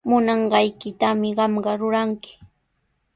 Munanqaykitami 0.09 1.29
qamqa 1.37 1.71
ruranki. 1.79 2.31